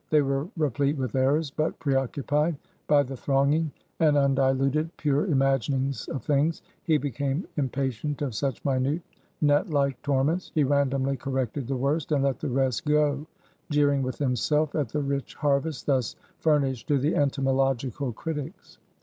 [0.09, 2.57] They were replete with errors; but preoccupied
[2.87, 9.03] by the thronging, and undiluted, pure imaginings of things, he became impatient of such minute,
[9.41, 13.27] gnat like torments; he randomly corrected the worst, and let the rest go;
[13.69, 18.79] jeering with himself at the rich harvest thus furnished to the entomological critics.